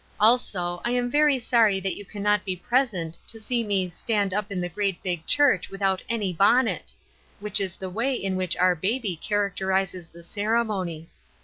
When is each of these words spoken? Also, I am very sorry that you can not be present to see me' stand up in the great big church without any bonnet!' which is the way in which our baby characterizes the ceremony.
Also, 0.19 0.81
I 0.83 0.93
am 0.93 1.11
very 1.11 1.37
sorry 1.37 1.79
that 1.79 1.93
you 1.95 2.05
can 2.05 2.23
not 2.23 2.43
be 2.43 2.55
present 2.55 3.19
to 3.27 3.39
see 3.39 3.63
me' 3.63 3.87
stand 3.91 4.33
up 4.33 4.51
in 4.51 4.59
the 4.59 4.67
great 4.67 5.03
big 5.03 5.27
church 5.27 5.69
without 5.69 6.01
any 6.09 6.33
bonnet!' 6.33 6.91
which 7.39 7.61
is 7.61 7.75
the 7.75 7.87
way 7.87 8.15
in 8.15 8.35
which 8.35 8.57
our 8.57 8.73
baby 8.73 9.15
characterizes 9.15 10.07
the 10.07 10.23
ceremony. 10.23 11.07